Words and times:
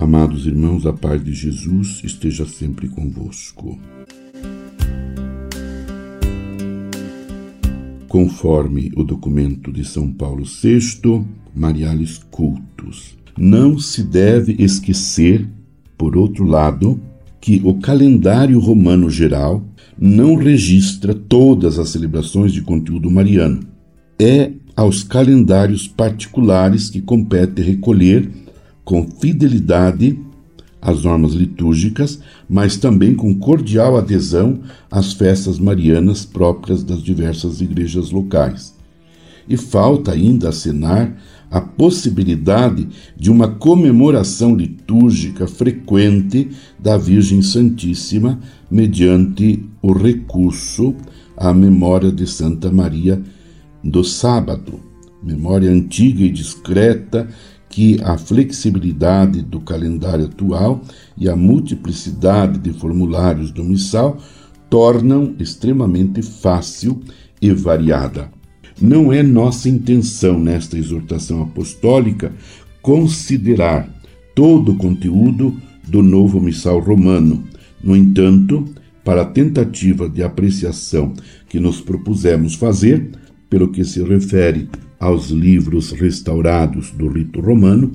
Amados 0.00 0.46
irmãos, 0.46 0.86
a 0.86 0.92
paz 0.92 1.22
de 1.24 1.32
Jesus 1.32 2.00
esteja 2.04 2.46
sempre 2.46 2.88
convosco. 2.88 3.76
Conforme 8.06 8.92
o 8.96 9.02
documento 9.02 9.72
de 9.72 9.84
São 9.84 10.12
Paulo 10.12 10.44
VI, 10.44 11.26
Mariales 11.52 12.18
Cultos, 12.30 13.16
não 13.36 13.76
se 13.80 14.04
deve 14.04 14.54
esquecer, 14.60 15.48
por 15.96 16.16
outro 16.16 16.44
lado, 16.44 17.00
que 17.40 17.60
o 17.64 17.74
calendário 17.74 18.60
romano 18.60 19.10
geral 19.10 19.64
não 19.98 20.36
registra 20.36 21.12
todas 21.12 21.76
as 21.76 21.88
celebrações 21.88 22.52
de 22.52 22.62
conteúdo 22.62 23.10
mariano. 23.10 23.60
É 24.16 24.52
aos 24.76 25.02
calendários 25.02 25.88
particulares 25.88 26.88
que 26.88 27.00
compete 27.00 27.60
recolher 27.62 28.30
com 28.88 29.06
fidelidade 29.06 30.18
as 30.80 31.04
normas 31.04 31.34
litúrgicas, 31.34 32.20
mas 32.48 32.78
também 32.78 33.14
com 33.14 33.34
cordial 33.34 33.98
adesão 33.98 34.60
às 34.90 35.12
festas 35.12 35.58
marianas 35.58 36.24
próprias 36.24 36.82
das 36.82 37.02
diversas 37.02 37.60
igrejas 37.60 38.10
locais. 38.10 38.74
E 39.46 39.58
falta 39.58 40.12
ainda 40.12 40.48
acenar 40.48 41.14
a 41.50 41.60
possibilidade 41.60 42.88
de 43.14 43.30
uma 43.30 43.48
comemoração 43.48 44.56
litúrgica 44.56 45.46
frequente 45.46 46.48
da 46.78 46.96
Virgem 46.96 47.42
Santíssima 47.42 48.40
mediante 48.70 49.68
o 49.82 49.92
recurso 49.92 50.94
à 51.36 51.52
memória 51.52 52.10
de 52.10 52.26
Santa 52.26 52.70
Maria 52.70 53.22
do 53.84 54.02
sábado, 54.02 54.80
memória 55.22 55.70
antiga 55.70 56.22
e 56.22 56.30
discreta 56.30 57.28
que 57.78 58.00
a 58.02 58.18
flexibilidade 58.18 59.40
do 59.40 59.60
calendário 59.60 60.24
atual 60.24 60.82
e 61.16 61.28
a 61.28 61.36
multiplicidade 61.36 62.58
de 62.58 62.72
formulários 62.72 63.52
do 63.52 63.62
missal 63.62 64.18
tornam 64.68 65.36
extremamente 65.38 66.20
fácil 66.20 67.00
e 67.40 67.52
variada. 67.52 68.32
Não 68.80 69.12
é 69.12 69.22
nossa 69.22 69.68
intenção 69.68 70.40
nesta 70.40 70.76
exortação 70.76 71.40
apostólica 71.40 72.32
considerar 72.82 73.88
todo 74.34 74.72
o 74.72 74.76
conteúdo 74.76 75.56
do 75.86 76.02
novo 76.02 76.40
missal 76.40 76.80
romano. 76.80 77.44
No 77.80 77.96
entanto, 77.96 78.64
para 79.04 79.22
a 79.22 79.26
tentativa 79.26 80.08
de 80.08 80.20
apreciação 80.20 81.12
que 81.48 81.60
nos 81.60 81.80
propusemos 81.80 82.56
fazer, 82.56 83.12
pelo 83.48 83.68
que 83.68 83.84
se 83.84 84.02
refere 84.02 84.68
aos 84.98 85.30
livros 85.30 85.92
restaurados 85.92 86.90
do 86.90 87.08
rito 87.08 87.40
romano, 87.40 87.92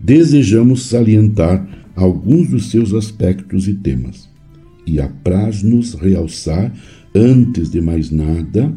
desejamos 0.00 0.86
salientar 0.86 1.66
alguns 1.94 2.48
dos 2.48 2.70
seus 2.70 2.92
aspectos 2.92 3.68
e 3.68 3.74
temas. 3.74 4.28
E 4.86 5.00
apraz-nos 5.00 5.94
realçar, 5.94 6.72
antes 7.14 7.70
de 7.70 7.80
mais 7.80 8.10
nada, 8.10 8.72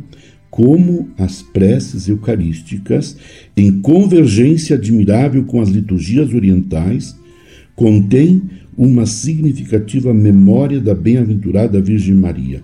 como 0.49 1.09
as 1.17 1.41
preces 1.41 2.07
eucarísticas, 2.07 3.15
em 3.55 3.79
convergência 3.79 4.75
admirável 4.75 5.43
com 5.43 5.61
as 5.61 5.69
liturgias 5.69 6.33
orientais, 6.33 7.15
contêm 7.75 8.41
uma 8.75 9.05
significativa 9.05 10.13
memória 10.13 10.79
da 10.79 10.95
bem-aventurada 10.95 11.81
Virgem 11.81 12.15
Maria. 12.15 12.63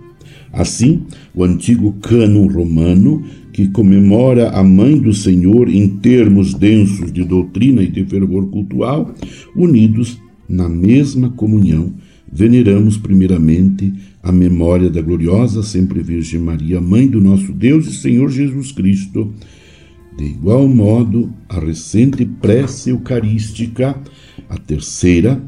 Assim, 0.52 1.04
o 1.34 1.44
antigo 1.44 1.92
cânon 2.02 2.48
romano 2.48 3.26
que 3.56 3.70
comemora 3.70 4.50
a 4.50 4.62
Mãe 4.62 5.00
do 5.00 5.14
Senhor 5.14 5.70
em 5.70 5.88
termos 5.88 6.54
densos 6.54 7.10
de 7.10 7.24
doutrina 7.24 7.82
e 7.82 7.88
de 7.88 8.04
fervor 8.04 8.50
cultual, 8.50 9.16
unidos 9.56 10.22
na 10.50 10.68
mesma 10.68 11.30
comunhão, 11.30 11.94
veneramos 12.30 12.98
primeiramente 12.98 13.94
a 14.22 14.30
memória 14.30 14.90
da 14.90 15.02
gloriosa 15.02 15.64
sempre 15.64 16.04
Virgem 16.04 16.42
Maria, 16.42 16.82
Mãe 16.82 17.08
do 17.08 17.22
nosso 17.22 17.54
Deus 17.54 17.88
e 17.88 17.94
Senhor 17.94 18.30
Jesus 18.30 18.74
Cristo. 18.74 19.32
De 20.18 20.26
igual 20.26 20.68
modo, 20.68 21.32
a 21.48 21.58
recente 21.58 22.26
prece 22.26 22.90
eucarística, 22.90 23.96
a 24.50 24.58
terceira, 24.58 25.42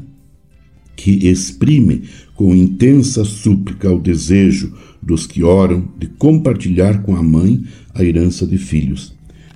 que 0.98 1.28
exprime 1.28 2.02
com 2.34 2.52
intensa 2.52 3.24
súplica 3.24 3.88
o 3.88 4.00
desejo 4.00 4.74
dos 5.00 5.28
que 5.28 5.44
oram 5.44 5.88
de 5.96 6.08
compartilhar 6.08 7.02
com 7.02 7.14
a 7.14 7.22
mãe 7.22 7.62
a 7.94 8.02
herança 8.02 8.44
de 8.44 8.58
filhos. 8.58 9.14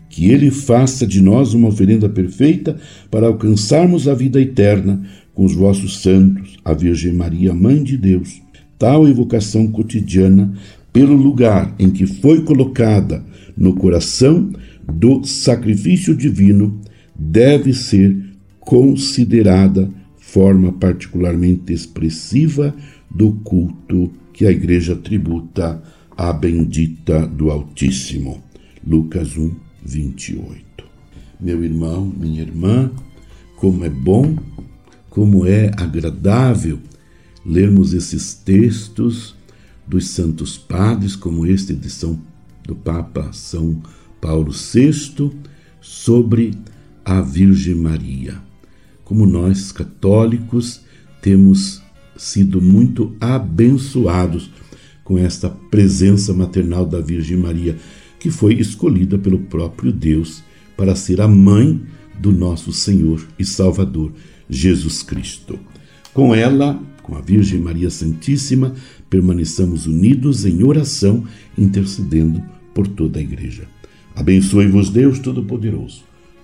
Que 0.08 0.30
ele 0.30 0.53
faça 0.53 1.04
de 1.04 1.20
nós 1.20 1.53
uma 1.53 1.66
oferenda 1.66 2.08
perfeita 2.08 2.78
para 3.10 3.26
alcançarmos 3.26 4.06
a 4.06 4.14
vida 4.14 4.41
eterna 4.41 5.03
com 5.34 5.44
os 5.44 5.53
vossos 5.53 6.00
santos, 6.00 6.58
a 6.64 6.72
Virgem 6.72 7.12
Maria, 7.12 7.53
Mãe 7.53 7.82
de 7.82 7.97
Deus. 7.97 8.41
Tal 8.78 9.09
evocação 9.09 9.66
cotidiana, 9.66 10.53
pelo 10.92 11.16
lugar 11.16 11.74
em 11.76 11.91
que 11.91 12.06
foi 12.06 12.42
colocada 12.42 13.24
no 13.56 13.74
coração 13.74 14.53
do 14.86 15.24
sacrifício 15.24 16.14
divino, 16.14 16.80
deve 17.19 17.74
ser 17.74 18.16
considerada 18.60 19.91
forma 20.32 20.72
particularmente 20.72 21.75
expressiva 21.75 22.75
do 23.10 23.32
culto 23.44 24.10
que 24.32 24.47
a 24.47 24.50
Igreja 24.50 24.97
tributa 24.97 25.82
à 26.16 26.32
bendita 26.32 27.26
do 27.26 27.50
Altíssimo. 27.50 28.42
Lucas 28.84 29.37
1, 29.37 29.54
28. 29.84 30.84
Meu 31.38 31.62
irmão, 31.62 32.10
minha 32.19 32.41
irmã, 32.41 32.91
como 33.56 33.84
é 33.84 33.91
bom, 33.91 34.34
como 35.10 35.47
é 35.47 35.71
agradável 35.76 36.78
lermos 37.44 37.92
esses 37.92 38.32
textos 38.32 39.37
dos 39.87 40.09
santos 40.09 40.56
padres, 40.56 41.15
como 41.15 41.44
este 41.44 41.75
de 41.75 41.91
São, 41.91 42.19
do 42.65 42.75
Papa 42.75 43.31
São 43.34 43.82
Paulo 44.19 44.50
VI, 44.50 45.31
sobre 45.82 46.53
a 47.04 47.21
Virgem 47.21 47.75
Maria 47.75 48.51
como 49.12 49.26
nós 49.26 49.70
católicos 49.70 50.80
temos 51.20 51.82
sido 52.16 52.62
muito 52.62 53.14
abençoados 53.20 54.50
com 55.04 55.18
esta 55.18 55.50
presença 55.50 56.32
maternal 56.32 56.86
da 56.86 56.98
Virgem 56.98 57.36
Maria, 57.36 57.76
que 58.18 58.30
foi 58.30 58.54
escolhida 58.54 59.18
pelo 59.18 59.38
próprio 59.38 59.92
Deus 59.92 60.42
para 60.78 60.96
ser 60.96 61.20
a 61.20 61.28
mãe 61.28 61.78
do 62.18 62.32
nosso 62.32 62.72
Senhor 62.72 63.22
e 63.38 63.44
Salvador 63.44 64.14
Jesus 64.48 65.02
Cristo. 65.02 65.60
Com 66.14 66.34
ela, 66.34 66.82
com 67.02 67.14
a 67.14 67.20
Virgem 67.20 67.60
Maria 67.60 67.90
Santíssima, 67.90 68.74
permaneçamos 69.10 69.86
unidos 69.86 70.46
em 70.46 70.64
oração, 70.64 71.22
intercedendo 71.58 72.42
por 72.72 72.88
toda 72.88 73.18
a 73.18 73.22
Igreja. 73.22 73.68
Abençoe-vos, 74.16 74.88
Deus 74.88 75.18
Todo-Poderoso. 75.18 76.11